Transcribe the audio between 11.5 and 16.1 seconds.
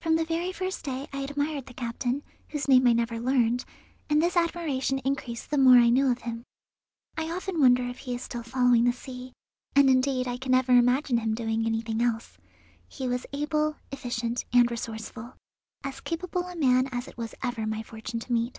anything else. He was able, efficient, and resourceful; as